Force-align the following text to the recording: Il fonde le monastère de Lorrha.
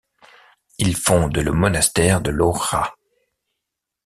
Il 0.79 0.97
fonde 0.97 1.37
le 1.37 1.51
monastère 1.51 2.21
de 2.21 2.31
Lorrha. 2.31 2.95